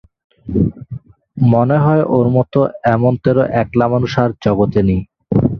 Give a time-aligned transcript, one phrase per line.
[1.47, 2.59] মনে হয় ওর মতো
[2.93, 5.01] এমনতরো একলা মানুষ আর জগতে নেই।